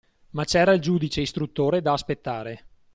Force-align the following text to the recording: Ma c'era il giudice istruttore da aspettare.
Ma 0.31 0.45
c'era 0.45 0.73
il 0.73 0.81
giudice 0.81 1.21
istruttore 1.21 1.79
da 1.83 1.93
aspettare. 1.93 2.65